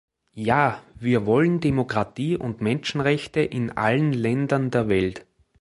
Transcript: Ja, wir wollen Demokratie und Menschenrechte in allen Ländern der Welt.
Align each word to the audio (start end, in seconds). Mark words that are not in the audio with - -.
Ja, 0.33 0.81
wir 0.95 1.27
wollen 1.27 1.59
Demokratie 1.59 2.35
und 2.35 2.59
Menschenrechte 2.59 3.41
in 3.41 3.69
allen 3.77 4.13
Ländern 4.13 4.71
der 4.71 4.89
Welt. 4.89 5.27